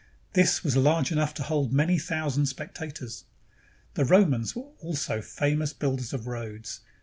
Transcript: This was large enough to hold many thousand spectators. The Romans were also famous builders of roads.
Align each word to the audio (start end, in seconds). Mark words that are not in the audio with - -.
This 0.33 0.63
was 0.63 0.75
large 0.75 1.11
enough 1.11 1.31
to 1.35 1.43
hold 1.43 1.71
many 1.71 1.99
thousand 1.99 2.47
spectators. 2.47 3.25
The 3.93 4.03
Romans 4.03 4.55
were 4.55 4.71
also 4.81 5.21
famous 5.21 5.73
builders 5.73 6.11
of 6.11 6.25
roads. 6.25 6.79